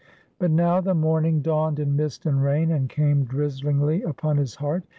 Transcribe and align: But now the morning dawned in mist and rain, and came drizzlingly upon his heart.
But 0.39 0.49
now 0.49 0.81
the 0.81 0.95
morning 0.95 1.43
dawned 1.43 1.77
in 1.77 1.95
mist 1.95 2.25
and 2.25 2.41
rain, 2.43 2.71
and 2.71 2.89
came 2.89 3.23
drizzlingly 3.23 4.01
upon 4.03 4.37
his 4.37 4.55
heart. 4.55 4.83